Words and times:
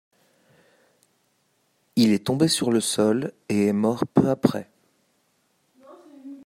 Il 1.95 2.11
est 2.11 2.25
tombé 2.25 2.47
sur 2.47 2.71
le 2.71 2.79
sol 2.81 3.33
et 3.49 3.67
est 3.67 3.71
mort 3.71 4.03
peu 4.15 4.29
après. 4.31 4.67